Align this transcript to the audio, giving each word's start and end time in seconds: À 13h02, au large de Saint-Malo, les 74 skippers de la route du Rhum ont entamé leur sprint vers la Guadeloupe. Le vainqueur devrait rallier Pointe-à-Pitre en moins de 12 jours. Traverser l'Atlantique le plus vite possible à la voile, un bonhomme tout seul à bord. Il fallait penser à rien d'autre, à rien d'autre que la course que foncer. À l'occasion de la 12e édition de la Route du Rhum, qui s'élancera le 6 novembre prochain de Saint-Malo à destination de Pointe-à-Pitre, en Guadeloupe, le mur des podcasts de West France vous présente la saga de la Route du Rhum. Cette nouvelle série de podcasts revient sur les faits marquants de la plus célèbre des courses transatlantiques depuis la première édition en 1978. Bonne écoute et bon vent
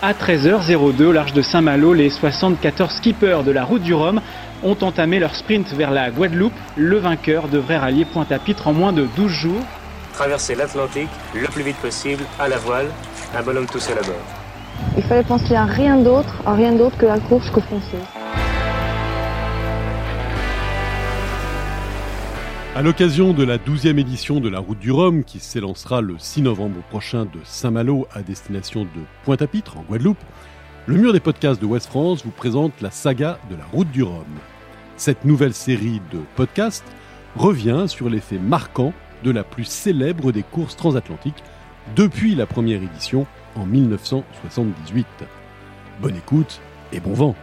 À 0.00 0.12
13h02, 0.12 1.06
au 1.06 1.12
large 1.12 1.32
de 1.32 1.42
Saint-Malo, 1.42 1.92
les 1.92 2.08
74 2.08 2.88
skippers 2.92 3.42
de 3.44 3.50
la 3.50 3.64
route 3.64 3.82
du 3.82 3.94
Rhum 3.94 4.20
ont 4.62 4.76
entamé 4.80 5.18
leur 5.18 5.34
sprint 5.34 5.72
vers 5.72 5.90
la 5.90 6.12
Guadeloupe. 6.12 6.52
Le 6.76 6.98
vainqueur 6.98 7.48
devrait 7.48 7.78
rallier 7.78 8.04
Pointe-à-Pitre 8.04 8.68
en 8.68 8.72
moins 8.72 8.92
de 8.92 9.08
12 9.16 9.28
jours. 9.28 9.60
Traverser 10.12 10.54
l'Atlantique 10.54 11.08
le 11.34 11.48
plus 11.48 11.64
vite 11.64 11.78
possible 11.78 12.22
à 12.38 12.46
la 12.46 12.58
voile, 12.58 12.86
un 13.36 13.42
bonhomme 13.42 13.66
tout 13.66 13.80
seul 13.80 13.98
à 13.98 14.02
bord. 14.02 14.14
Il 14.96 15.02
fallait 15.02 15.24
penser 15.24 15.56
à 15.56 15.64
rien 15.64 15.96
d'autre, 15.96 16.42
à 16.46 16.54
rien 16.54 16.74
d'autre 16.74 16.96
que 16.96 17.06
la 17.06 17.18
course 17.18 17.50
que 17.50 17.60
foncer. 17.60 17.98
À 22.74 22.82
l'occasion 22.82 23.32
de 23.32 23.42
la 23.44 23.56
12e 23.56 23.98
édition 23.98 24.40
de 24.40 24.48
la 24.48 24.60
Route 24.60 24.78
du 24.78 24.92
Rhum, 24.92 25.24
qui 25.24 25.40
s'élancera 25.40 26.00
le 26.00 26.16
6 26.18 26.42
novembre 26.42 26.80
prochain 26.90 27.24
de 27.24 27.40
Saint-Malo 27.42 28.06
à 28.12 28.22
destination 28.22 28.84
de 28.84 29.00
Pointe-à-Pitre, 29.24 29.78
en 29.78 29.82
Guadeloupe, 29.82 30.22
le 30.86 30.96
mur 30.96 31.12
des 31.12 31.18
podcasts 31.18 31.60
de 31.60 31.66
West 31.66 31.88
France 31.88 32.24
vous 32.24 32.30
présente 32.30 32.80
la 32.80 32.90
saga 32.90 33.38
de 33.50 33.56
la 33.56 33.64
Route 33.72 33.90
du 33.90 34.02
Rhum. 34.02 34.26
Cette 34.96 35.24
nouvelle 35.24 35.54
série 35.54 36.00
de 36.12 36.20
podcasts 36.36 36.84
revient 37.36 37.84
sur 37.88 38.10
les 38.10 38.20
faits 38.20 38.40
marquants 38.40 38.92
de 39.24 39.30
la 39.30 39.44
plus 39.44 39.64
célèbre 39.64 40.30
des 40.30 40.42
courses 40.42 40.76
transatlantiques 40.76 41.42
depuis 41.96 42.34
la 42.34 42.46
première 42.46 42.82
édition 42.82 43.26
en 43.56 43.64
1978. 43.64 45.06
Bonne 46.00 46.16
écoute 46.16 46.60
et 46.92 47.00
bon 47.00 47.14
vent 47.14 47.34